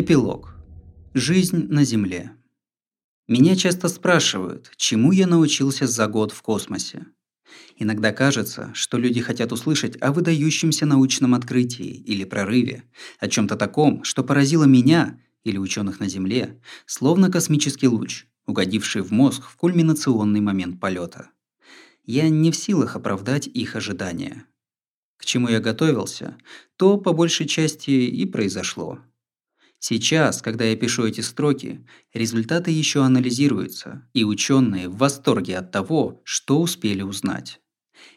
Эпилог. 0.00 0.54
Жизнь 1.12 1.66
на 1.68 1.84
Земле. 1.84 2.32
Меня 3.28 3.54
часто 3.54 3.86
спрашивают, 3.88 4.72
чему 4.78 5.12
я 5.12 5.26
научился 5.26 5.86
за 5.86 6.06
год 6.06 6.32
в 6.32 6.40
космосе. 6.40 7.04
Иногда 7.76 8.10
кажется, 8.10 8.70
что 8.72 8.96
люди 8.96 9.20
хотят 9.20 9.52
услышать 9.52 10.00
о 10.00 10.12
выдающемся 10.12 10.86
научном 10.86 11.34
открытии 11.34 11.84
или 11.84 12.24
прорыве, 12.24 12.84
о 13.18 13.28
чем 13.28 13.46
то 13.46 13.56
таком, 13.56 14.02
что 14.02 14.24
поразило 14.24 14.64
меня 14.64 15.20
или 15.44 15.58
ученых 15.58 16.00
на 16.00 16.08
Земле, 16.08 16.58
словно 16.86 17.30
космический 17.30 17.88
луч, 17.88 18.24
угодивший 18.46 19.02
в 19.02 19.10
мозг 19.10 19.42
в 19.44 19.54
кульминационный 19.56 20.40
момент 20.40 20.80
полета. 20.80 21.28
Я 22.06 22.30
не 22.30 22.50
в 22.50 22.56
силах 22.56 22.96
оправдать 22.96 23.48
их 23.48 23.76
ожидания. 23.76 24.46
К 25.18 25.26
чему 25.26 25.48
я 25.48 25.60
готовился, 25.60 26.38
то 26.76 26.96
по 26.96 27.12
большей 27.12 27.46
части 27.46 27.90
и 27.90 28.24
произошло. 28.24 29.00
Сейчас, 29.82 30.42
когда 30.42 30.66
я 30.66 30.76
пишу 30.76 31.06
эти 31.06 31.22
строки, 31.22 31.86
результаты 32.12 32.70
еще 32.70 33.02
анализируются, 33.02 34.06
и 34.12 34.24
ученые 34.24 34.90
в 34.90 34.98
восторге 34.98 35.56
от 35.56 35.72
того, 35.72 36.20
что 36.22 36.60
успели 36.60 37.00
узнать. 37.00 37.60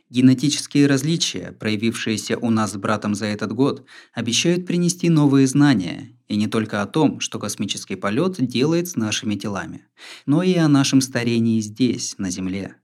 Генетические 0.09 0.87
различия, 0.87 1.53
проявившиеся 1.53 2.37
у 2.37 2.49
нас 2.49 2.73
с 2.73 2.75
братом 2.75 3.15
за 3.15 3.27
этот 3.27 3.53
год, 3.53 3.85
обещают 4.13 4.65
принести 4.65 5.09
новые 5.09 5.47
знания, 5.47 6.19
и 6.27 6.35
не 6.35 6.47
только 6.47 6.81
о 6.81 6.85
том, 6.85 7.21
что 7.21 7.39
космический 7.39 7.95
полет 7.95 8.45
делает 8.45 8.89
с 8.89 8.97
нашими 8.97 9.35
телами, 9.35 9.85
но 10.25 10.43
и 10.43 10.55
о 10.55 10.67
нашем 10.67 10.99
старении 10.99 11.61
здесь, 11.61 12.15
на 12.17 12.29
Земле. 12.29 12.75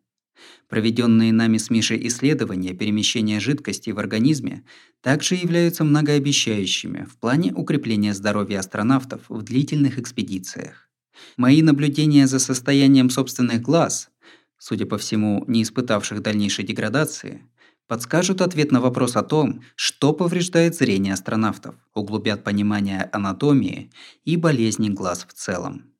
Проведенные 0.68 1.34
нами 1.34 1.58
с 1.58 1.70
Мишей 1.70 2.06
исследования 2.08 2.74
перемещения 2.74 3.40
жидкости 3.40 3.90
в 3.90 4.00
организме 4.00 4.64
также 5.02 5.36
являются 5.36 5.84
многообещающими 5.84 7.06
в 7.06 7.18
плане 7.18 7.54
укрепления 7.54 8.14
здоровья 8.14 8.60
астронавтов 8.60 9.22
в 9.30 9.42
длительных 9.42 9.98
экспедициях. 9.98 10.90
Мои 11.38 11.62
наблюдения 11.62 12.28
за 12.28 12.40
состоянием 12.40 13.10
собственных 13.10 13.62
глаз, 13.62 14.10
судя 14.58 14.86
по 14.86 14.98
всему, 14.98 15.44
не 15.48 15.64
испытавших 15.64 16.22
дальнейшей 16.22 16.66
деградации, 16.66 17.44
подскажут 17.88 18.42
ответ 18.42 18.72
на 18.72 18.82
вопрос 18.82 19.16
о 19.16 19.24
том, 19.24 19.64
что 19.76 20.14
повреждает 20.14 20.76
зрение 20.76 21.14
астронавтов, 21.14 21.76
углубят 21.94 22.44
понимание 22.44 23.10
анатомии 23.12 23.92
и 24.26 24.38
болезней 24.38 24.92
глаз 24.92 25.26
в 25.28 25.34
целом. 25.34 25.92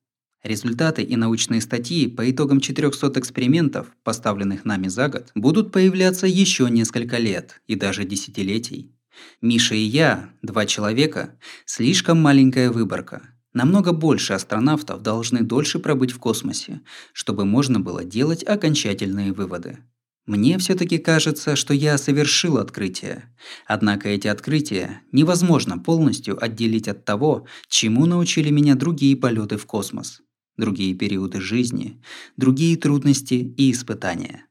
Результаты 0.42 1.02
и 1.02 1.16
научные 1.16 1.60
статьи 1.60 2.08
по 2.08 2.30
итогам 2.30 2.60
400 2.60 3.12
экспериментов, 3.20 3.88
поставленных 4.02 4.64
нами 4.64 4.88
за 4.88 5.08
год, 5.08 5.30
будут 5.34 5.70
появляться 5.70 6.26
еще 6.26 6.70
несколько 6.70 7.18
лет 7.18 7.60
и 7.66 7.74
даже 7.74 8.04
десятилетий. 8.04 8.94
Миша 9.42 9.74
и 9.74 9.82
я, 9.82 10.30
два 10.40 10.64
человека, 10.64 11.36
слишком 11.66 12.22
маленькая 12.22 12.70
выборка. 12.70 13.22
Намного 13.52 13.92
больше 13.92 14.32
астронавтов 14.32 15.02
должны 15.02 15.40
дольше 15.40 15.78
пробыть 15.78 16.12
в 16.12 16.18
космосе, 16.18 16.80
чтобы 17.12 17.44
можно 17.44 17.78
было 17.78 18.02
делать 18.02 18.42
окончательные 18.42 19.34
выводы. 19.34 19.80
Мне 20.24 20.56
все 20.56 20.74
таки 20.74 20.96
кажется, 20.96 21.54
что 21.54 21.74
я 21.74 21.98
совершил 21.98 22.56
открытие. 22.56 23.24
Однако 23.66 24.08
эти 24.08 24.28
открытия 24.28 25.02
невозможно 25.12 25.76
полностью 25.78 26.42
отделить 26.42 26.88
от 26.88 27.04
того, 27.04 27.46
чему 27.68 28.06
научили 28.06 28.48
меня 28.48 28.74
другие 28.74 29.16
полеты 29.16 29.58
в 29.58 29.66
космос 29.66 30.22
другие 30.56 30.94
периоды 30.94 31.40
жизни, 31.40 32.00
другие 32.36 32.76
трудности 32.76 33.34
и 33.34 33.72
испытания. 33.72 34.46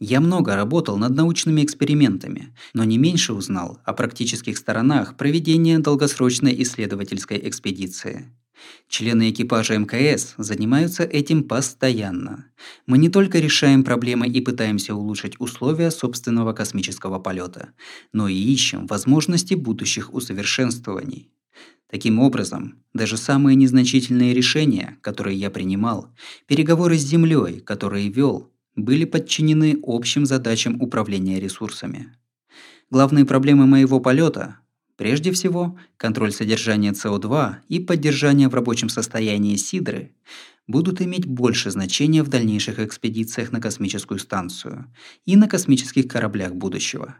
Я 0.00 0.20
много 0.20 0.56
работал 0.56 0.98
над 0.98 1.14
научными 1.14 1.64
экспериментами, 1.64 2.54
но 2.74 2.84
не 2.84 2.98
меньше 2.98 3.32
узнал 3.32 3.80
о 3.84 3.92
практических 3.92 4.58
сторонах 4.58 5.16
проведения 5.16 5.78
долгосрочной 5.78 6.60
исследовательской 6.62 7.40
экспедиции. 7.48 8.30
Члены 8.88 9.30
экипажа 9.30 9.78
МКС 9.78 10.34
занимаются 10.36 11.04
этим 11.04 11.44
постоянно. 11.44 12.46
Мы 12.86 12.98
не 12.98 13.08
только 13.08 13.38
решаем 13.38 13.84
проблемы 13.84 14.28
и 14.28 14.40
пытаемся 14.40 14.94
улучшить 14.94 15.40
условия 15.40 15.90
собственного 15.90 16.52
космического 16.52 17.18
полета, 17.18 17.70
но 18.12 18.28
и 18.28 18.34
ищем 18.34 18.86
возможности 18.86 19.54
будущих 19.54 20.12
усовершенствований. 20.12 21.30
Таким 21.94 22.18
образом, 22.18 22.82
даже 22.92 23.16
самые 23.16 23.54
незначительные 23.54 24.34
решения, 24.34 24.98
которые 25.00 25.38
я 25.38 25.48
принимал, 25.48 26.12
переговоры 26.48 26.98
с 26.98 27.02
Землей, 27.02 27.60
которые 27.60 28.08
вел, 28.08 28.50
были 28.74 29.04
подчинены 29.04 29.78
общим 29.80 30.26
задачам 30.26 30.82
управления 30.82 31.38
ресурсами. 31.38 32.08
Главные 32.90 33.24
проблемы 33.24 33.66
моего 33.66 34.00
полета 34.00 34.58
Прежде 34.96 35.30
всего, 35.30 35.78
контроль 35.96 36.32
содержания 36.32 36.90
СО2 36.90 37.58
и 37.68 37.78
поддержание 37.78 38.48
в 38.48 38.54
рабочем 38.54 38.88
состоянии 38.88 39.54
сидры 39.54 40.16
будут 40.66 41.00
иметь 41.00 41.26
больше 41.26 41.70
значения 41.70 42.24
в 42.24 42.28
дальнейших 42.28 42.80
экспедициях 42.80 43.52
на 43.52 43.60
космическую 43.60 44.18
станцию 44.18 44.92
и 45.26 45.36
на 45.36 45.46
космических 45.46 46.08
кораблях 46.08 46.54
будущего. 46.56 47.14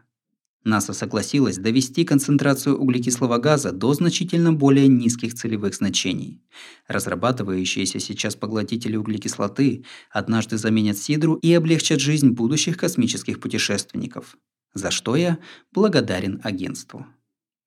НАСА 0.65 0.93
согласилась 0.93 1.57
довести 1.57 2.03
концентрацию 2.03 2.77
углекислого 2.77 3.37
газа 3.37 3.71
до 3.71 3.93
значительно 3.93 4.51
более 4.51 4.87
низких 4.87 5.35
целевых 5.35 5.75
значений. 5.75 6.41
Разрабатывающиеся 6.87 7.99
сейчас 7.99 8.35
поглотители 8.35 8.95
углекислоты 8.95 9.85
однажды 10.09 10.57
заменят 10.57 10.97
сидру 10.97 11.35
и 11.35 11.53
облегчат 11.53 11.99
жизнь 11.99 12.31
будущих 12.31 12.77
космических 12.77 13.39
путешественников, 13.39 14.37
за 14.73 14.89
что 14.89 15.15
я 15.15 15.37
благодарен 15.71 16.41
агентству. 16.43 17.05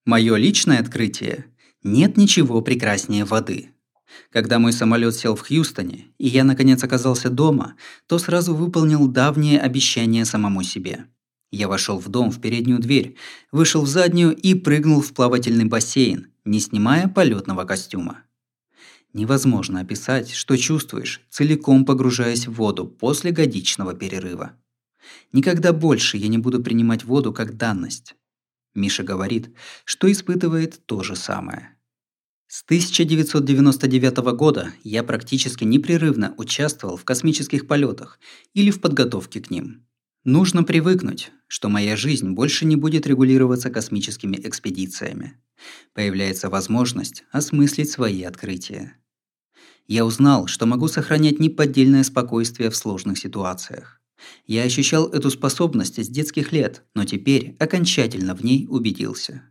Мое 0.05 0.35
личное 0.35 0.79
открытие– 0.79 1.45
нет 1.83 2.17
ничего 2.17 2.61
прекраснее 2.61 3.23
воды. 3.23 3.69
Когда 4.31 4.59
мой 4.59 4.73
самолет 4.73 5.15
сел 5.15 5.37
в 5.37 5.47
Хьюстоне, 5.47 6.07
и 6.17 6.27
я 6.27 6.43
наконец 6.43 6.83
оказался 6.83 7.29
дома, 7.29 7.75
то 8.07 8.19
сразу 8.19 8.53
выполнил 8.53 9.07
давнее 9.07 9.61
обещание 9.61 10.25
самому 10.25 10.63
себе– 10.63 11.05
я 11.51 11.67
вошел 11.67 11.99
в 11.99 12.09
дом 12.09 12.31
в 12.31 12.39
переднюю 12.39 12.79
дверь, 12.79 13.15
вышел 13.51 13.81
в 13.81 13.87
заднюю 13.87 14.35
и 14.35 14.53
прыгнул 14.53 15.01
в 15.01 15.13
плавательный 15.13 15.65
бассейн, 15.65 16.27
не 16.45 16.59
снимая 16.59 17.07
полетного 17.07 17.65
костюма. 17.65 18.23
Невозможно 19.13 19.79
описать, 19.79 20.31
что 20.31 20.55
чувствуешь, 20.55 21.21
целиком 21.29 21.85
погружаясь 21.85 22.47
в 22.47 22.53
воду 22.53 22.85
после 22.85 23.31
годичного 23.31 23.95
перерыва. 23.95 24.53
Никогда 25.31 25.73
больше 25.73 26.17
я 26.17 26.27
не 26.27 26.37
буду 26.37 26.61
принимать 26.61 27.03
воду 27.03 27.33
как 27.33 27.57
данность. 27.57 28.15
Миша 28.75 29.01
говорит, 29.03 29.49
что 29.83 30.11
испытывает 30.11 30.85
то 30.85 31.01
же 31.01 31.15
самое. 31.15 31.75
С 32.47 32.63
1999 32.63 34.17
года 34.35 34.73
я 34.83 35.03
практически 35.03 35.63
непрерывно 35.63 36.33
участвовал 36.37 36.97
в 36.97 37.03
космических 37.03 37.67
полетах 37.67 38.19
или 38.53 38.71
в 38.71 38.81
подготовке 38.81 39.39
к 39.39 39.49
ним. 39.49 39.85
Нужно 40.31 40.63
привыкнуть, 40.63 41.31
что 41.47 41.69
моя 41.69 41.97
жизнь 41.97 42.29
больше 42.29 42.63
не 42.63 42.75
будет 42.75 43.07
регулироваться 43.07 43.71
космическими 43.71 44.37
экспедициями. 44.37 45.33
Появляется 45.95 46.51
возможность 46.51 47.23
осмыслить 47.31 47.89
свои 47.89 48.21
открытия. 48.21 48.95
Я 49.87 50.05
узнал, 50.05 50.45
что 50.45 50.67
могу 50.67 50.87
сохранять 50.87 51.39
неподдельное 51.39 52.03
спокойствие 52.03 52.69
в 52.69 52.75
сложных 52.75 53.17
ситуациях. 53.17 54.01
Я 54.45 54.61
ощущал 54.61 55.07
эту 55.07 55.31
способность 55.31 55.97
с 55.97 56.07
детских 56.07 56.51
лет, 56.51 56.83
но 56.93 57.05
теперь 57.05 57.55
окончательно 57.57 58.35
в 58.35 58.43
ней 58.43 58.67
убедился. 58.69 59.41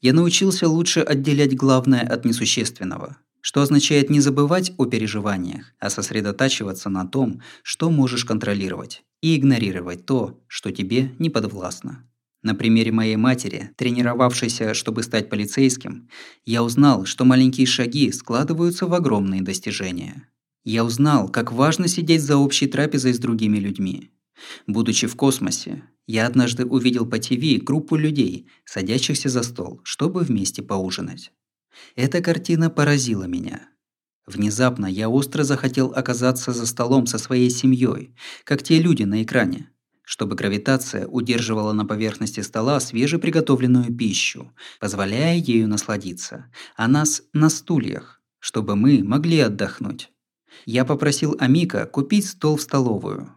Я 0.00 0.14
научился 0.14 0.70
лучше 0.70 1.00
отделять 1.00 1.54
главное 1.54 2.00
от 2.00 2.24
несущественного, 2.24 3.18
что 3.40 3.62
означает 3.62 4.10
не 4.10 4.20
забывать 4.20 4.72
о 4.76 4.86
переживаниях, 4.86 5.74
а 5.78 5.90
сосредотачиваться 5.90 6.90
на 6.90 7.06
том, 7.06 7.40
что 7.62 7.90
можешь 7.90 8.24
контролировать 8.24 9.04
и 9.20 9.36
игнорировать 9.36 10.06
то, 10.06 10.40
что 10.46 10.70
тебе 10.70 11.14
не 11.18 11.30
подвластно. 11.30 12.04
На 12.42 12.54
примере 12.54 12.92
моей 12.92 13.16
матери, 13.16 13.72
тренировавшейся, 13.76 14.72
чтобы 14.72 15.02
стать 15.02 15.28
полицейским, 15.28 16.08
я 16.44 16.62
узнал, 16.62 17.04
что 17.04 17.24
маленькие 17.24 17.66
шаги 17.66 18.12
складываются 18.12 18.86
в 18.86 18.94
огромные 18.94 19.42
достижения. 19.42 20.28
Я 20.64 20.84
узнал, 20.84 21.28
как 21.28 21.50
важно 21.50 21.88
сидеть 21.88 22.22
за 22.22 22.36
общей 22.36 22.66
трапезой 22.66 23.12
с 23.12 23.18
другими 23.18 23.58
людьми. 23.58 24.10
Будучи 24.66 25.06
в 25.06 25.16
космосе, 25.16 25.82
я 26.06 26.26
однажды 26.26 26.64
увидел 26.64 27.06
по 27.06 27.18
ТВ 27.18 27.62
группу 27.62 27.96
людей, 27.96 28.48
садящихся 28.64 29.28
за 29.28 29.42
стол, 29.42 29.80
чтобы 29.82 30.20
вместе 30.20 30.62
поужинать. 30.62 31.32
Эта 31.96 32.20
картина 32.20 32.70
поразила 32.70 33.24
меня. 33.24 33.68
Внезапно 34.26 34.86
я 34.86 35.08
остро 35.08 35.42
захотел 35.42 35.92
оказаться 35.94 36.52
за 36.52 36.66
столом 36.66 37.06
со 37.06 37.18
своей 37.18 37.48
семьей, 37.48 38.14
как 38.44 38.62
те 38.62 38.78
люди 38.78 39.04
на 39.04 39.22
экране, 39.22 39.70
чтобы 40.02 40.36
гравитация 40.36 41.06
удерживала 41.06 41.72
на 41.72 41.86
поверхности 41.86 42.40
стола 42.40 42.80
свежеприготовленную 42.80 43.94
пищу, 43.94 44.52
позволяя 44.80 45.36
ею 45.36 45.66
насладиться, 45.66 46.50
а 46.76 46.88
нас 46.88 47.22
на 47.32 47.48
стульях, 47.48 48.20
чтобы 48.38 48.76
мы 48.76 49.02
могли 49.02 49.40
отдохнуть. 49.40 50.10
Я 50.66 50.84
попросил 50.84 51.36
Амика 51.38 51.86
купить 51.86 52.26
стол 52.26 52.56
в 52.56 52.62
столовую. 52.62 53.32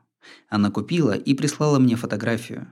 Она 0.49 0.71
купила 0.71 1.11
и 1.11 1.33
прислала 1.33 1.79
мне 1.79 1.95
фотографию. 1.95 2.67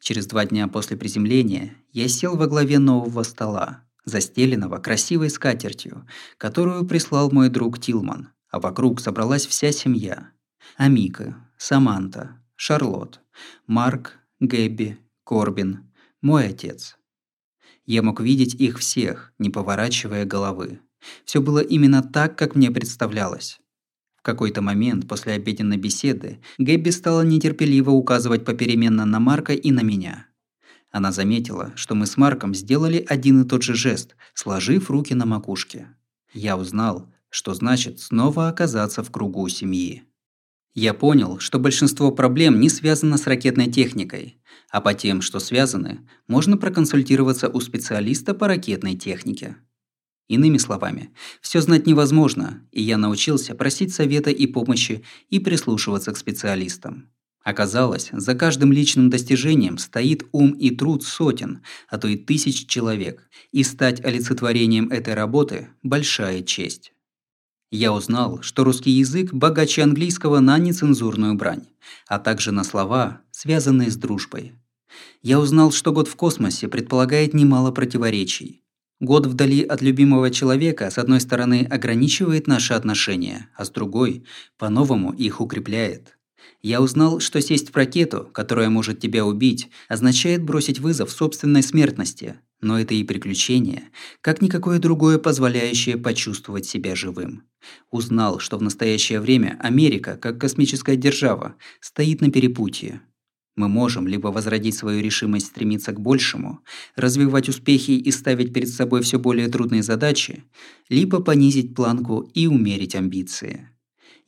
Через 0.00 0.26
два 0.26 0.46
дня 0.46 0.68
после 0.68 0.96
приземления 0.96 1.74
я 1.92 2.08
сел 2.08 2.36
во 2.36 2.46
главе 2.46 2.78
нового 2.78 3.22
стола, 3.22 3.84
застеленного 4.10 4.78
красивой 4.78 5.30
скатертью, 5.30 6.06
которую 6.36 6.86
прислал 6.86 7.30
мой 7.30 7.48
друг 7.48 7.78
Тилман, 7.78 8.28
а 8.50 8.60
вокруг 8.60 9.00
собралась 9.00 9.46
вся 9.46 9.72
семья. 9.72 10.32
Амика, 10.76 11.36
Саманта, 11.56 12.40
Шарлот, 12.56 13.20
Марк, 13.66 14.18
Гэбби, 14.40 14.98
Корбин, 15.24 15.90
мой 16.20 16.48
отец. 16.48 16.96
Я 17.86 18.02
мог 18.02 18.20
видеть 18.20 18.54
их 18.54 18.78
всех, 18.78 19.32
не 19.38 19.50
поворачивая 19.50 20.24
головы. 20.24 20.80
Все 21.24 21.40
было 21.40 21.60
именно 21.60 22.02
так, 22.02 22.36
как 22.36 22.54
мне 22.54 22.70
представлялось. 22.70 23.60
В 24.16 24.22
какой-то 24.22 24.60
момент 24.60 25.08
после 25.08 25.32
обеденной 25.32 25.78
беседы 25.78 26.40
Гэбби 26.58 26.90
стала 26.90 27.22
нетерпеливо 27.22 27.90
указывать 27.90 28.44
попеременно 28.44 29.06
на 29.06 29.18
Марка 29.18 29.54
и 29.54 29.70
на 29.70 29.80
меня. 29.80 30.26
Она 30.90 31.12
заметила, 31.12 31.72
что 31.76 31.94
мы 31.94 32.06
с 32.06 32.16
Марком 32.16 32.54
сделали 32.54 33.04
один 33.08 33.42
и 33.42 33.48
тот 33.48 33.62
же 33.62 33.74
жест, 33.74 34.16
сложив 34.34 34.90
руки 34.90 35.14
на 35.14 35.24
макушке. 35.24 35.88
Я 36.32 36.56
узнал, 36.56 37.12
что 37.28 37.54
значит 37.54 38.00
снова 38.00 38.48
оказаться 38.48 39.02
в 39.02 39.10
кругу 39.10 39.48
семьи. 39.48 40.02
Я 40.74 40.94
понял, 40.94 41.38
что 41.40 41.58
большинство 41.58 42.12
проблем 42.12 42.60
не 42.60 42.68
связано 42.68 43.18
с 43.18 43.26
ракетной 43.26 43.70
техникой, 43.70 44.40
а 44.70 44.80
по 44.80 44.94
тем, 44.94 45.20
что 45.20 45.40
связаны, 45.40 46.08
можно 46.28 46.56
проконсультироваться 46.56 47.48
у 47.48 47.60
специалиста 47.60 48.34
по 48.34 48.46
ракетной 48.46 48.96
технике. 48.96 49.56
Иными 50.28 50.58
словами, 50.58 51.10
все 51.40 51.60
знать 51.60 51.88
невозможно, 51.88 52.64
и 52.70 52.80
я 52.80 52.98
научился 52.98 53.56
просить 53.56 53.92
совета 53.92 54.30
и 54.30 54.46
помощи 54.46 55.04
и 55.28 55.40
прислушиваться 55.40 56.12
к 56.12 56.16
специалистам. 56.16 57.10
Оказалось, 57.42 58.10
за 58.12 58.34
каждым 58.34 58.72
личным 58.72 59.08
достижением 59.08 59.78
стоит 59.78 60.24
ум 60.32 60.52
и 60.52 60.70
труд 60.70 61.02
сотен, 61.02 61.62
а 61.88 61.98
то 61.98 62.06
и 62.06 62.16
тысяч 62.16 62.66
человек, 62.66 63.28
и 63.50 63.64
стать 63.64 64.04
олицетворением 64.04 64.90
этой 64.90 65.14
работы– 65.14 65.68
большая 65.82 66.42
честь. 66.42 66.92
Я 67.70 67.92
узнал, 67.92 68.42
что 68.42 68.64
русский 68.64 68.90
язык 68.90 69.32
богаче 69.32 69.82
английского 69.82 70.40
на 70.40 70.58
нецензурную 70.58 71.34
брань, 71.34 71.66
а 72.08 72.18
также 72.18 72.52
на 72.52 72.64
слова, 72.64 73.22
связанные 73.30 73.90
с 73.90 73.96
дружбой. 73.96 74.52
Я 75.22 75.40
узнал, 75.40 75.72
что 75.72 75.92
год 75.92 76.08
в 76.08 76.16
космосе 76.16 76.68
предполагает 76.68 77.32
немало 77.32 77.70
противоречий, 77.70 78.60
Год 79.00 79.24
вдали 79.24 79.62
от 79.62 79.80
любимого 79.80 80.30
человека, 80.30 80.90
с 80.90 80.98
одной 80.98 81.20
стороны, 81.22 81.66
ограничивает 81.70 82.46
наши 82.46 82.74
отношения, 82.74 83.48
а 83.56 83.64
с 83.64 83.70
другой, 83.70 84.26
по-новому 84.58 85.10
их 85.12 85.40
укрепляет. 85.40 86.18
Я 86.62 86.82
узнал, 86.82 87.20
что 87.20 87.40
сесть 87.40 87.70
в 87.70 87.76
ракету, 87.76 88.28
которая 88.32 88.68
может 88.68 89.00
тебя 89.00 89.24
убить, 89.24 89.70
означает 89.88 90.42
бросить 90.42 90.78
вызов 90.78 91.10
собственной 91.10 91.62
смертности, 91.62 92.36
но 92.60 92.78
это 92.78 92.94
и 92.94 93.04
приключение, 93.04 93.84
как 94.20 94.42
никакое 94.42 94.78
другое 94.78 95.18
позволяющее 95.18 95.96
почувствовать 95.96 96.66
себя 96.66 96.94
живым. 96.94 97.44
Узнал, 97.90 98.38
что 98.38 98.58
в 98.58 98.62
настоящее 98.62 99.20
время 99.20 99.56
Америка, 99.60 100.18
как 100.20 100.38
космическая 100.38 100.96
держава, 100.96 101.54
стоит 101.80 102.20
на 102.20 102.30
перепутье, 102.30 103.00
мы 103.56 103.68
можем 103.68 104.06
либо 104.06 104.28
возродить 104.28 104.76
свою 104.76 105.02
решимость 105.02 105.46
стремиться 105.46 105.92
к 105.92 106.00
большему, 106.00 106.60
развивать 106.96 107.48
успехи 107.48 107.92
и 107.92 108.10
ставить 108.10 108.52
перед 108.52 108.68
собой 108.68 109.02
все 109.02 109.18
более 109.18 109.48
трудные 109.48 109.82
задачи, 109.82 110.44
либо 110.88 111.20
понизить 111.20 111.74
планку 111.74 112.30
и 112.34 112.46
умерить 112.46 112.94
амбиции. 112.94 113.69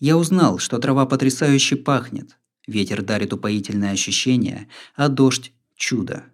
Я 0.03 0.17
узнал, 0.17 0.59
что 0.59 0.79
трава 0.79 1.07
потрясающе 1.07 1.77
пахнет, 1.77 2.37
ветер 2.67 3.03
дарит 3.03 3.33
упоительное 3.33 3.93
ощущение, 3.93 4.67
а 4.97 5.07
дождь– 5.07 5.53
чудо. 5.77 6.25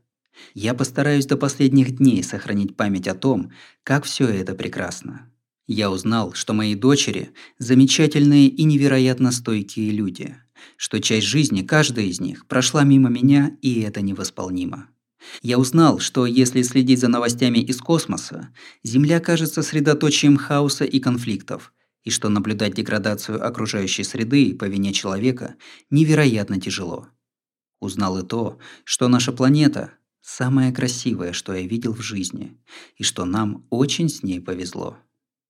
Я 0.55 0.73
постараюсь 0.73 1.27
до 1.27 1.37
последних 1.37 1.99
дней 1.99 2.25
сохранить 2.25 2.79
память 2.79 3.07
о 3.09 3.15
том, 3.15 3.53
как 3.83 4.07
все 4.07 4.27
это 4.27 4.55
прекрасно. 4.55 5.31
Я 5.67 5.91
узнал, 5.91 6.33
что 6.33 6.55
мои 6.55 6.75
дочери– 6.75 7.33
замечательные 7.59 8.49
и 8.49 8.65
невероятно 8.65 9.33
стойкие 9.33 9.91
люди– 9.91 10.35
что 10.79 10.99
часть 10.99 11.27
жизни 11.27 11.61
каждая 11.61 12.07
из 12.07 12.21
них 12.21 12.47
прошла 12.47 12.85
мимо 12.85 13.11
меня, 13.11 13.59
и 13.61 13.83
это 13.83 14.01
невосполнимо. 14.01 14.89
Я 15.43 15.59
узнал, 15.59 15.99
что 15.99 16.25
если 16.25 16.63
следить 16.63 17.01
за 17.01 17.09
новостями 17.09 17.59
из 17.59 17.77
космоса, 17.77 18.49
Земля 18.83 19.21
кажется 19.21 19.63
средоточием 19.63 20.39
хаоса 20.39 20.85
и 20.85 20.99
конфликтов, 21.01 21.73
и 22.05 22.11
что 22.11 22.29
наблюдать 22.29 22.75
деградацию 22.75 23.45
окружающей 23.47 24.05
среды 24.05 24.55
по 24.55 24.65
вине 24.65 24.93
человека 24.93 25.57
невероятно 25.91 26.61
тяжело. 26.61 27.09
Узнал 27.81 28.19
и 28.19 28.27
то, 28.27 28.59
что 28.85 29.09
наша 29.09 29.33
планета– 29.33 29.93
самая 30.21 30.73
красивая, 30.73 31.33
что 31.33 31.55
я 31.55 31.67
видел 31.67 31.95
в 31.95 32.01
жизни, 32.01 32.59
и 32.97 33.05
что 33.05 33.25
нам 33.25 33.67
очень 33.71 34.09
с 34.09 34.23
ней 34.23 34.41
повезло. 34.41 34.99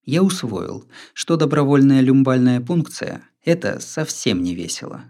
Я 0.05 0.23
усвоил, 0.23 0.89
что 1.15 1.37
добровольная 1.37 2.00
люмбальная 2.00 2.61
пункция 2.61 3.29
это 3.45 3.81
совсем 3.81 4.43
не 4.43 4.55
весело. 4.55 5.05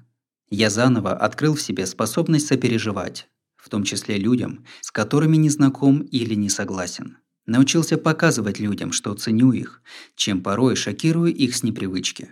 Я 0.50 0.70
заново 0.70 1.12
открыл 1.12 1.54
в 1.54 1.60
себе 1.60 1.86
способность 1.86 2.46
сопереживать, 2.46 3.28
в 3.56 3.68
том 3.68 3.84
числе 3.84 4.16
людям, 4.16 4.64
с 4.80 4.90
которыми 4.90 5.36
не 5.36 5.50
знаком 5.50 6.00
или 6.00 6.34
не 6.34 6.48
согласен. 6.48 7.18
Научился 7.48 7.96
показывать 7.96 8.58
людям, 8.58 8.92
что 8.92 9.14
ценю 9.14 9.52
их, 9.52 9.80
чем 10.16 10.42
порой 10.42 10.76
шокирую 10.76 11.34
их 11.34 11.56
с 11.56 11.62
непривычки. 11.62 12.28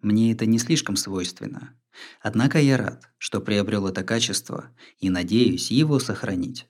Мне 0.00 0.30
это 0.30 0.46
не 0.46 0.60
слишком 0.60 0.94
свойственно. 0.94 1.74
Однако 2.22 2.60
я 2.60 2.76
рад, 2.76 3.10
что 3.18 3.40
приобрел 3.40 3.88
это 3.88 4.04
качество 4.04 4.70
и 5.00 5.10
надеюсь 5.10 5.72
его 5.72 5.98
сохранить. 5.98 6.68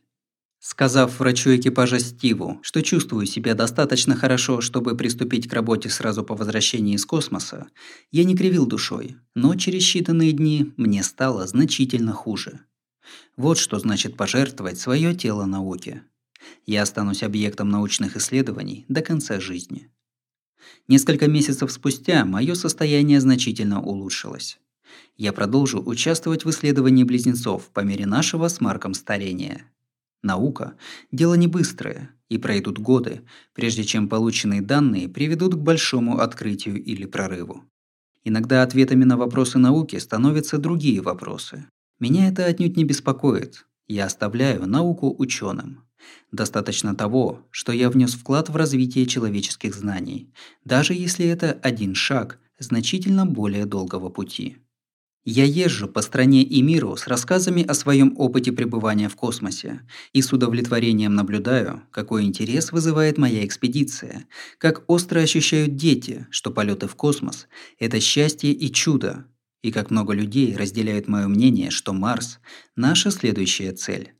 Сказав 0.60 1.20
врачу 1.20 1.54
экипажа 1.54 1.98
Стиву, 1.98 2.58
что 2.62 2.80
чувствую 2.80 3.26
себя 3.26 3.54
достаточно 3.54 4.16
хорошо, 4.16 4.62
чтобы 4.62 4.96
приступить 4.96 5.46
к 5.46 5.52
работе 5.52 5.90
сразу 5.90 6.24
по 6.24 6.34
возвращении 6.34 6.94
из 6.94 7.04
космоса, 7.04 7.66
я 8.10 8.24
не 8.24 8.34
кривил 8.34 8.64
душой, 8.66 9.16
но 9.34 9.54
через 9.56 9.82
считанные 9.82 10.30
дни 10.30 10.72
мне 10.78 11.02
стало 11.02 11.46
значительно 11.46 12.14
хуже. 12.14 12.60
Вот 13.36 13.58
что 13.58 13.78
значит 13.78 14.16
пожертвовать 14.16 14.80
свое 14.80 15.14
тело 15.14 15.44
науке. 15.44 16.02
Я 16.66 16.82
останусь 16.82 17.22
объектом 17.22 17.68
научных 17.68 18.16
исследований 18.16 18.84
до 18.88 19.02
конца 19.02 19.40
жизни. 19.40 19.90
Несколько 20.88 21.28
месяцев 21.28 21.70
спустя 21.70 22.24
мое 22.24 22.54
состояние 22.54 23.20
значительно 23.20 23.80
улучшилось. 23.80 24.58
Я 25.16 25.32
продолжу 25.32 25.82
участвовать 25.82 26.44
в 26.44 26.50
исследовании 26.50 27.04
близнецов 27.04 27.70
по 27.70 27.80
мере 27.80 28.06
нашего 28.06 28.48
с 28.48 28.60
Марком 28.60 28.94
старения. 28.94 29.66
Наука– 30.22 30.74
дело 31.12 31.34
не 31.34 31.46
быстрое, 31.46 32.10
и 32.28 32.38
пройдут 32.38 32.78
годы, 32.78 33.22
прежде 33.54 33.84
чем 33.84 34.08
полученные 34.08 34.62
данные 34.62 35.08
приведут 35.08 35.54
к 35.54 35.58
большому 35.58 36.20
открытию 36.20 36.82
или 36.82 37.04
прорыву. 37.04 37.64
Иногда 38.22 38.62
ответами 38.62 39.04
на 39.04 39.16
вопросы 39.16 39.58
науки 39.58 39.96
становятся 39.96 40.58
другие 40.58 41.00
вопросы. 41.00 41.66
Меня 41.98 42.28
это 42.28 42.44
отнюдь 42.44 42.76
не 42.76 42.84
беспокоит. 42.84 43.66
Я 43.88 44.06
оставляю 44.06 44.66
науку 44.66 45.14
ученым. 45.18 45.84
Достаточно 46.32 46.94
того, 46.94 47.46
что 47.50 47.72
я 47.72 47.90
внес 47.90 48.14
вклад 48.14 48.48
в 48.48 48.56
развитие 48.56 49.06
человеческих 49.06 49.74
знаний, 49.74 50.32
даже 50.64 50.94
если 50.94 51.26
это 51.26 51.52
один 51.62 51.94
шаг 51.94 52.38
значительно 52.58 53.26
более 53.26 53.66
долгого 53.66 54.10
пути. 54.10 54.58
Я 55.24 55.44
езжу 55.44 55.86
по 55.86 56.00
стране 56.00 56.42
и 56.42 56.62
миру 56.62 56.96
с 56.96 57.06
рассказами 57.06 57.62
о 57.62 57.74
своем 57.74 58.14
опыте 58.16 58.52
пребывания 58.52 59.10
в 59.10 59.16
космосе 59.16 59.82
и 60.14 60.22
с 60.22 60.32
удовлетворением 60.32 61.14
наблюдаю, 61.14 61.82
какой 61.90 62.24
интерес 62.24 62.72
вызывает 62.72 63.18
моя 63.18 63.44
экспедиция, 63.44 64.26
как 64.56 64.82
остро 64.86 65.20
ощущают 65.20 65.76
дети, 65.76 66.26
что 66.30 66.50
полеты 66.50 66.86
в 66.88 66.94
космос– 66.94 67.48
это 67.78 68.00
счастье 68.00 68.50
и 68.50 68.72
чудо, 68.72 69.26
и 69.62 69.70
как 69.70 69.90
много 69.90 70.14
людей 70.14 70.56
разделяют 70.56 71.06
мое 71.06 71.28
мнение, 71.28 71.70
что 71.70 71.92
Марс– 71.92 72.38
наша 72.76 73.10
следующая 73.10 73.72
цель. 73.72 74.14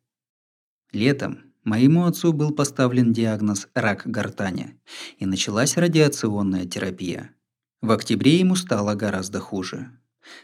Летом 0.93 1.50
моему 1.64 2.07
отцу 2.07 2.33
был 2.33 2.52
поставлен 2.52 3.12
диагноз 3.12 3.69
«рак 3.75 4.02
гортани», 4.07 4.81
и 5.19 5.26
началась 5.26 5.76
радиационная 5.76 6.64
терапия. 6.67 7.35
В 7.81 7.90
октябре 7.93 8.38
ему 8.38 8.57
стало 8.57 8.95
гораздо 8.95 9.40
хуже. 9.40 9.90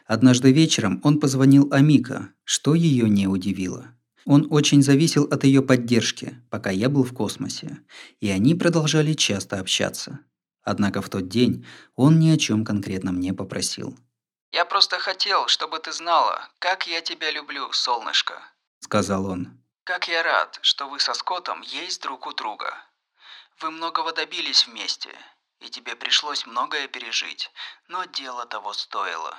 Однажды 0.06 0.52
вечером 0.52 1.00
он 1.04 1.20
позвонил 1.20 1.68
Амика, 1.70 2.30
что 2.44 2.74
ее 2.74 3.08
не 3.08 3.26
удивило. 3.26 3.88
Он 4.24 4.46
очень 4.50 4.82
зависел 4.82 5.24
от 5.24 5.44
ее 5.44 5.62
поддержки, 5.62 6.40
пока 6.50 6.70
я 6.70 6.88
был 6.88 7.04
в 7.04 7.12
космосе, 7.12 7.78
и 8.20 8.28
они 8.28 8.54
продолжали 8.54 9.12
часто 9.12 9.60
общаться. 9.60 10.20
Однако 10.62 11.00
в 11.00 11.08
тот 11.08 11.28
день 11.28 11.64
он 11.94 12.18
ни 12.18 12.30
о 12.30 12.36
чем 12.36 12.64
конкретном 12.64 13.20
не 13.20 13.32
попросил. 13.32 13.96
«Я 14.50 14.64
просто 14.64 14.98
хотел, 14.98 15.46
чтобы 15.46 15.78
ты 15.78 15.92
знала, 15.92 16.48
как 16.58 16.88
я 16.88 17.00
тебя 17.00 17.30
люблю, 17.30 17.70
солнышко»,– 17.72 18.34
сказал 18.80 19.26
он. 19.26 19.48
«Как 19.86 20.08
я 20.08 20.24
рад, 20.24 20.58
что 20.62 20.88
вы 20.88 20.98
со 20.98 21.14
Скоттом 21.14 21.60
есть 21.62 22.02
друг 22.02 22.26
у 22.26 22.32
друга. 22.32 22.74
Вы 23.60 23.70
многого 23.70 24.12
добились 24.12 24.66
вместе, 24.66 25.10
и 25.60 25.68
тебе 25.68 25.94
пришлось 25.94 26.44
многое 26.44 26.88
пережить, 26.88 27.52
но 27.88 28.04
дело 28.04 28.46
того 28.46 28.72
стоило». 28.72 29.36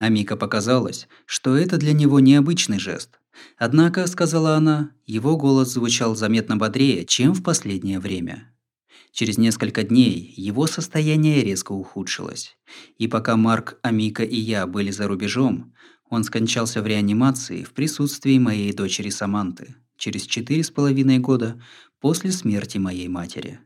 А 0.00 0.08
Мика 0.08 0.36
показалось, 0.36 1.06
что 1.24 1.56
это 1.56 1.76
для 1.76 1.92
него 1.92 2.18
необычный 2.18 2.80
жест. 2.80 3.20
Однако, 3.58 4.08
сказала 4.08 4.56
она, 4.56 4.90
его 5.06 5.36
голос 5.36 5.68
звучал 5.68 6.16
заметно 6.16 6.56
бодрее, 6.56 7.06
чем 7.06 7.32
в 7.32 7.44
последнее 7.44 8.00
время. 8.00 8.52
Через 9.12 9.38
несколько 9.38 9.84
дней 9.84 10.34
его 10.36 10.66
состояние 10.66 11.44
резко 11.44 11.70
ухудшилось. 11.70 12.56
И 12.98 13.06
пока 13.06 13.36
Марк, 13.36 13.78
Амика 13.82 14.24
и 14.24 14.36
я 14.36 14.66
были 14.66 14.90
за 14.90 15.06
рубежом, 15.06 15.76
он 16.10 16.24
скончался 16.24 16.82
в 16.82 16.86
реанимации 16.86 17.62
в 17.62 17.72
присутствии 17.72 18.38
моей 18.38 18.72
дочери 18.72 19.08
Саманты 19.08 19.76
через 19.96 20.26
четыре 20.26 20.62
с 20.62 20.70
половиной 20.70 21.18
года 21.18 21.62
после 22.00 22.32
смерти 22.32 22.78
моей 22.78 23.08
матери. 23.08 23.60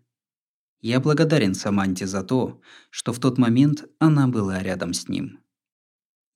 Я 0.80 1.00
благодарен 1.00 1.54
Саманте 1.54 2.06
за 2.06 2.22
то, 2.22 2.60
что 2.90 3.12
в 3.12 3.18
тот 3.18 3.38
момент 3.38 3.86
она 3.98 4.28
была 4.28 4.62
рядом 4.62 4.92
с 4.92 5.08
ним. 5.08 5.40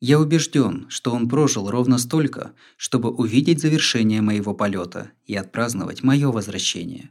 Я 0.01 0.19
убежден, 0.21 0.87
что 0.89 1.13
он 1.13 1.29
прожил 1.29 1.71
ровно 1.71 1.99
столько, 1.99 2.55
чтобы 2.77 3.11
увидеть 3.11 3.61
завершение 3.61 4.23
моего 4.23 4.55
полета 4.55 5.11
и 5.27 5.35
отпраздновать 5.35 6.03
мое 6.03 6.31
возвращение. 6.31 7.11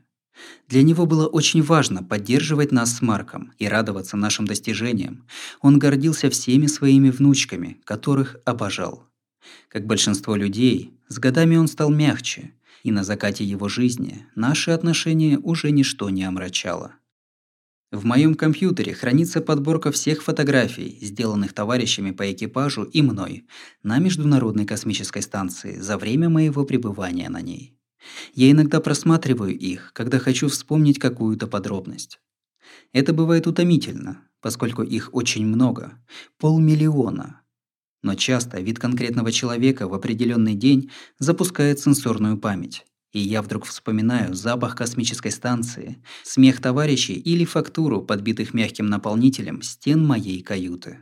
Для 0.68 0.84
него 0.84 1.06
было 1.06 1.28
очень 1.28 1.62
важно 1.62 2.04
поддерживать 2.04 2.72
нас 2.72 2.96
с 2.96 3.02
Марком 3.02 3.54
и 3.58 3.68
радоваться 3.68 4.18
нашим 4.18 4.46
достижениям. 4.46 5.26
Он 5.62 5.80
гордился 5.80 6.30
всеми 6.30 6.68
своими 6.68 7.10
внучками, 7.10 7.82
которых 7.84 8.38
обожал. 8.46 9.08
Как 9.70 9.86
большинство 9.86 10.36
людей, 10.36 10.94
с 11.08 11.20
годами 11.20 11.56
он 11.56 11.68
стал 11.68 11.90
мягче, 11.90 12.54
и 12.84 12.92
на 12.92 13.04
закате 13.04 13.44
его 13.44 13.68
жизни 13.68 14.26
наши 14.36 14.72
отношения 14.72 15.38
уже 15.38 15.72
ничто 15.72 16.10
не 16.10 16.24
омрачало. 16.24 16.94
В 17.92 18.04
моем 18.04 18.36
компьютере 18.36 18.94
хранится 18.94 19.40
подборка 19.40 19.94
всех 19.94 20.22
фотографий, 20.22 20.98
сделанных 21.02 21.54
товарищами 21.54 22.12
по 22.12 22.30
экипажу 22.30 22.84
и 22.84 23.02
мной 23.02 23.46
на 23.82 23.98
Международной 24.00 24.66
космической 24.66 25.22
станции 25.22 25.80
за 25.80 25.98
время 25.98 26.28
моего 26.28 26.66
пребывания 26.66 27.30
на 27.30 27.42
ней. 27.42 27.78
Я 28.34 28.52
иногда 28.52 28.80
просматриваю 28.80 29.58
их, 29.58 29.92
когда 29.94 30.20
хочу 30.20 30.48
вспомнить 30.50 31.00
какую-то 31.00 31.48
подробность. 31.48 32.20
Это 32.94 33.14
бывает 33.14 33.48
утомительно, 33.48 34.22
поскольку 34.42 34.84
их 34.84 35.10
очень 35.14 35.46
много, 35.46 35.94
полмиллиона. 36.38 37.42
Но 38.04 38.16
часто 38.16 38.60
вид 38.62 38.80
конкретного 38.80 39.32
человека 39.32 39.88
в 39.88 39.94
определенный 39.94 40.54
день 40.54 40.92
запускает 41.20 41.80
сенсорную 41.80 42.38
память, 42.38 42.86
и 43.12 43.20
я 43.20 43.42
вдруг 43.42 43.66
вспоминаю 43.66 44.34
запах 44.34 44.76
космической 44.76 45.32
станции, 45.32 46.02
смех 46.24 46.62
товарищей 46.62 47.16
или 47.16 47.46
фактуру, 47.46 48.02
подбитых 48.02 48.54
мягким 48.54 48.88
наполнителем 48.88 49.62
стен 49.62 50.06
моей 50.06 50.42
каюты. 50.42 51.00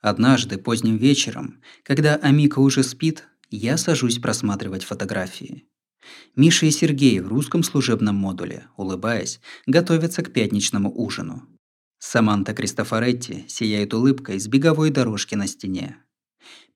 Однажды 0.00 0.58
поздним 0.58 0.96
вечером, 0.96 1.60
когда 1.82 2.16
Амика 2.16 2.60
уже 2.60 2.84
спит, 2.84 3.24
я 3.50 3.76
сажусь 3.76 4.18
просматривать 4.18 4.84
фотографии. 4.84 5.64
Миша 6.36 6.66
и 6.66 6.70
Сергей 6.70 7.20
в 7.20 7.28
русском 7.28 7.62
служебном 7.62 8.16
модуле, 8.16 8.66
улыбаясь, 8.76 9.40
готовятся 9.66 10.22
к 10.22 10.32
пятничному 10.32 10.92
ужину. 10.94 11.48
Саманта 11.98 12.54
Кристофоретти 12.54 13.44
сияет 13.48 13.92
улыбкой 13.92 14.38
с 14.38 14.46
беговой 14.46 14.90
дорожки 14.90 15.34
на 15.34 15.46
стене. 15.46 15.96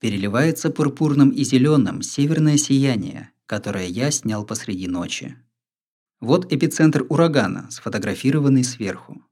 Переливается 0.01 0.71
пурпурным 0.71 1.31
и 1.31 1.45
зеленым 1.45 2.03
северное 2.03 2.57
сияние, 2.57 3.31
которое 3.47 3.87
я 3.87 4.11
снял 4.11 4.45
посреди 4.45 4.89
ночи. 4.89 5.37
Вот 6.21 6.53
эпицентр 6.53 7.07
урагана, 7.09 7.71
сфотографированный 7.71 8.65
сверху. 8.65 9.23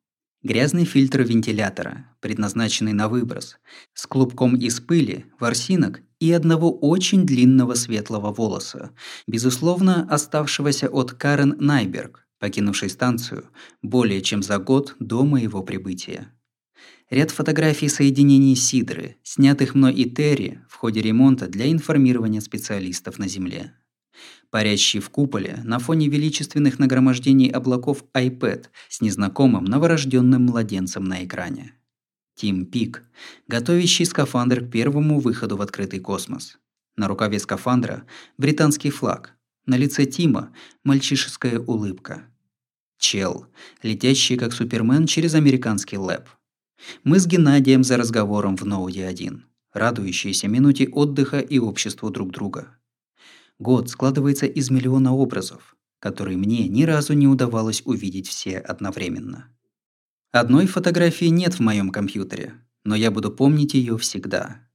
Грязный 0.42 0.84
фильтр 0.84 1.22
вентилятора, 1.22 2.06
предназначенный 2.20 2.92
на 2.92 3.08
выброс, 3.08 3.58
с 3.94 4.06
клубком 4.06 4.56
из 4.56 4.80
пыли, 4.80 5.26
ворсинок 5.38 6.00
и 6.20 6.30
одного 6.32 6.70
очень 6.70 7.26
длинного 7.26 7.74
светлого 7.74 8.32
волоса, 8.32 8.90
безусловно 9.26 10.06
оставшегося 10.08 10.88
от 10.88 11.12
Карен 11.12 11.56
Найберг, 11.58 12.26
покинувшей 12.38 12.90
станцию 12.90 13.44
более 13.82 14.22
чем 14.22 14.42
за 14.42 14.58
год 14.58 14.94
до 15.00 15.24
моего 15.24 15.62
прибытия. 15.62 16.32
Ряд 17.10 17.32
фотографий 17.32 17.88
соединений 17.88 18.54
Сидры, 18.54 19.16
снятых 19.24 19.74
мной 19.74 19.94
и 19.94 20.08
Терри 20.08 20.62
в 20.68 20.76
ходе 20.76 21.02
ремонта 21.02 21.48
для 21.48 21.70
информирования 21.72 22.40
специалистов 22.40 23.18
на 23.18 23.26
Земле 23.26 23.74
парящий 24.50 25.00
в 25.00 25.10
куполе 25.10 25.60
на 25.64 25.78
фоне 25.78 26.08
величественных 26.08 26.78
нагромождений 26.78 27.48
облаков 27.48 28.04
iPad 28.14 28.66
с 28.88 29.00
незнакомым 29.00 29.64
новорожденным 29.64 30.46
младенцем 30.46 31.04
на 31.04 31.24
экране. 31.24 31.74
Тим 32.40 32.64
Пик, 32.64 33.02
готовящий 33.48 34.06
скафандр 34.06 34.64
к 34.64 34.70
первому 34.70 35.20
выходу 35.20 35.58
в 35.58 35.60
открытый 35.60 36.00
космос. 36.00 36.56
На 36.96 37.06
рукаве 37.06 37.38
скафандра 37.38 38.06
британский 38.38 38.88
флаг, 38.88 39.36
на 39.66 39.76
лице 39.76 40.06
Тима 40.06 40.50
мальчишеская 40.82 41.58
улыбка. 41.58 42.22
Чел, 42.98 43.46
летящий 43.82 44.38
как 44.38 44.54
Супермен 44.54 45.06
через 45.06 45.34
американский 45.34 45.98
лэп. 45.98 46.30
Мы 47.04 47.18
с 47.18 47.26
Геннадием 47.26 47.84
за 47.84 47.98
разговором 47.98 48.56
в 48.56 48.64
Ноуде 48.64 49.06
1, 49.06 49.44
радующиеся 49.74 50.48
минуте 50.48 50.88
отдыха 50.88 51.40
и 51.40 51.58
обществу 51.58 52.08
друг 52.08 52.30
друга. 52.30 52.78
Год 53.58 53.90
складывается 53.90 54.46
из 54.46 54.70
миллиона 54.70 55.14
образов, 55.14 55.76
которые 55.98 56.38
мне 56.38 56.68
ни 56.68 56.84
разу 56.84 57.12
не 57.12 57.28
удавалось 57.28 57.82
увидеть 57.84 58.28
все 58.28 58.56
одновременно. 58.56 59.54
Одной 60.32 60.68
фотографии 60.68 61.24
нет 61.24 61.54
в 61.54 61.60
моем 61.60 61.90
компьютере, 61.90 62.54
но 62.84 62.94
я 62.94 63.10
буду 63.10 63.32
помнить 63.32 63.74
ее 63.74 63.98
всегда. 63.98 64.68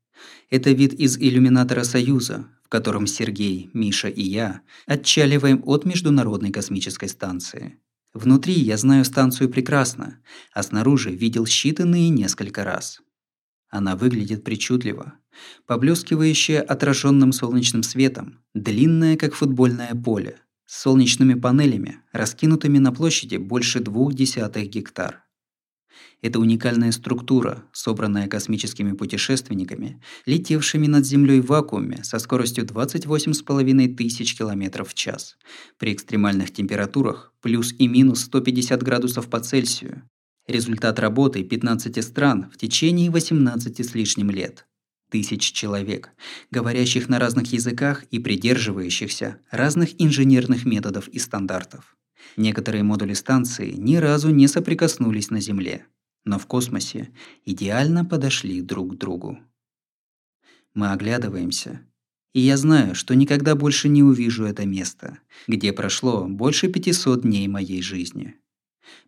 Это 0.49 0.71
вид 0.71 0.93
из 0.93 1.17
иллюминатора 1.17 1.83
Союза, 1.85 2.49
в 2.65 2.67
котором 2.67 3.07
Сергей, 3.07 3.69
Миша 3.73 4.09
и 4.09 4.21
я 4.21 4.63
отчаливаем 4.85 5.61
от 5.65 5.85
Международной 5.85 6.51
космической 6.51 7.07
станции. 7.07 7.79
Внутри 8.13 8.53
я 8.53 8.75
знаю 8.75 9.05
станцию 9.05 9.49
прекрасно, 9.49 10.19
а 10.53 10.61
снаружи 10.61 11.11
видел 11.11 11.45
считанные 11.45 12.09
несколько 12.09 12.65
раз. 12.65 12.99
Она 13.69 13.95
выглядит 13.95 14.43
причудливо, 14.43 15.13
поблескивающая 15.67 16.61
отраженным 16.61 17.31
солнечным 17.31 17.83
светом, 17.83 18.41
длинная, 18.53 19.15
как 19.15 19.33
футбольное 19.33 19.95
поле, 19.95 20.37
с 20.65 20.81
солнечными 20.81 21.33
панелями, 21.33 22.01
раскинутыми 22.11 22.77
на 22.77 22.91
площади 22.91 23.37
больше 23.37 23.79
двух 23.79 24.13
десятых 24.13 24.67
гектар. 24.67 25.24
Это 26.21 26.39
уникальная 26.39 26.91
структура, 26.91 27.63
собранная 27.71 28.27
космическими 28.27 28.93
путешественниками, 28.93 30.01
летевшими 30.25 30.87
над 30.87 31.05
Землей 31.05 31.41
в 31.41 31.47
вакууме 31.47 32.03
со 32.03 32.19
скоростью 32.19 32.65
28,5 32.65 33.95
тысяч 33.95 34.35
километров 34.37 34.89
в 34.89 34.93
час, 34.93 35.37
при 35.77 35.93
экстремальных 35.93 36.51
температурах 36.51 37.33
плюс 37.41 37.73
и 37.77 37.87
минус 37.87 38.21
150 38.23 38.81
градусов 38.81 39.29
по 39.29 39.39
Цельсию. 39.39 40.03
Результат 40.47 40.99
работы 40.99 41.43
15 41.43 42.03
стран 42.03 42.49
в 42.53 42.57
течение 42.57 43.09
18 43.09 43.85
с 43.85 43.95
лишним 43.95 44.31
лет 44.31 44.65
тысяч 45.09 45.53
человек, 45.53 46.09
говорящих 46.51 47.07
на 47.07 47.19
разных 47.19 47.53
языках 47.53 48.03
и 48.11 48.19
придерживающихся 48.19 49.39
разных 49.49 50.01
инженерных 50.01 50.65
методов 50.65 51.07
и 51.07 51.19
стандартов. 51.19 51.95
Некоторые 52.37 52.83
модули 52.83 53.13
станции 53.13 53.71
ни 53.71 53.95
разу 53.95 54.29
не 54.29 54.47
соприкоснулись 54.47 55.29
на 55.29 55.39
Земле, 55.39 55.85
но 56.23 56.39
в 56.39 56.45
космосе 56.45 57.09
идеально 57.45 58.05
подошли 58.05 58.61
друг 58.61 58.93
к 58.93 58.97
другу. 58.97 59.39
Мы 60.73 60.91
оглядываемся, 60.91 61.81
и 62.33 62.41
я 62.41 62.57
знаю, 62.57 62.95
что 62.95 63.15
никогда 63.15 63.55
больше 63.55 63.87
не 63.87 64.03
увижу 64.03 64.45
это 64.45 64.65
место, 64.65 65.19
где 65.47 65.71
прошло 65.71 66.27
больше 66.27 66.67
500 66.67 67.21
дней 67.21 67.47
моей 67.47 67.81
жизни. 67.81 68.35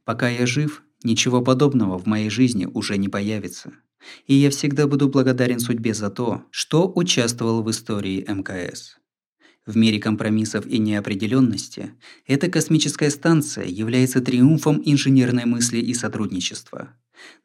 Пока 0.06 0.30
я 0.30 0.46
жив, 0.46 0.84
ничего 1.04 1.42
подобного 1.42 2.00
в 2.00 2.06
моей 2.06 2.30
жизни 2.30 2.66
уже 2.66 2.98
не 2.98 3.10
появится– 3.10 3.74
и 4.26 4.36
я 4.36 4.50
всегда 4.50 4.88
буду 4.88 5.10
благодарен 5.10 5.60
судьбе 5.60 5.94
за 5.94 6.10
то, 6.10 6.44
что 6.52 6.92
участвовал 6.94 7.64
в 7.64 7.72
истории 7.72 8.26
МКС. 8.28 8.98
В 9.68 9.78
мире 9.78 10.00
компромиссов 10.00 10.66
и 10.66 10.80
неопределенности 10.80 11.92
эта 12.26 12.50
космическая 12.50 13.12
станция 13.12 13.66
является 13.66 14.22
триумфом 14.22 14.82
инженерной 14.84 15.46
мысли 15.46 15.78
и 15.78 15.94
сотрудничества. 15.94 16.96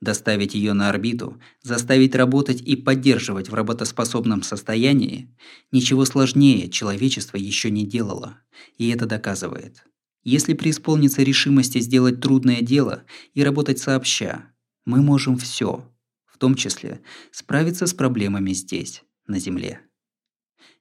Доставить 0.00 0.55
ее 0.55 0.73
на 0.73 0.88
орбиту, 0.88 1.38
заставить 1.62 2.14
работать 2.14 2.62
и 2.62 2.76
поддерживать 2.76 3.50
в 3.50 3.55
работоспособном 3.55 4.43
состоянии– 4.43 5.29
ничего 5.73 6.07
сложнее 6.07 6.71
человечество 6.71 7.37
еще 7.37 7.71
не 7.71 7.85
делало, 7.85 8.38
и 8.79 8.88
это 8.88 9.05
доказывает. 9.05 9.85
Если 10.25 10.55
преисполнится 10.55 11.23
решимости 11.23 11.79
сделать 11.81 12.23
трудное 12.23 12.62
дело 12.62 13.02
и 13.35 13.43
работать 13.43 13.81
сообща, 13.81 14.47
мы 14.87 15.02
можем 15.02 15.37
все 15.37 15.85
том 16.43 16.57
числе 16.57 17.00
справиться 17.31 17.87
с 17.87 17.95
проблемами 17.95 18.52
здесь, 18.52 19.05
на 19.29 19.38
Земле. 19.38 19.81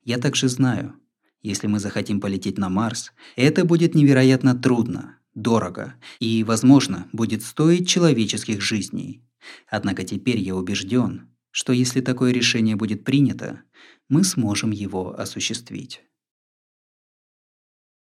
Я 0.04 0.18
также 0.18 0.50
знаю, 0.50 0.96
если 1.42 1.68
мы 1.68 1.80
захотим 1.80 2.20
полететь 2.20 2.58
на 2.58 2.70
Марс, 2.70 3.12
это 3.36 3.66
будет 3.66 3.96
невероятно 3.96 4.56
трудно, 4.56 5.18
дорого 5.34 5.96
и, 6.20 6.44
возможно, 6.44 7.08
будет 7.12 7.44
стоить 7.44 7.88
человеческих 7.88 8.62
жизней. 8.62 9.24
Однако 9.68 10.04
теперь 10.04 10.40
я 10.40 10.56
убежден, 10.56 11.30
что 11.52 11.74
если 11.74 12.02
такое 12.02 12.32
решение 12.32 12.76
будет 12.76 13.04
принято, 13.04 13.62
мы 14.10 14.24
сможем 14.24 14.72
его 14.72 15.20
осуществить. 15.20 16.02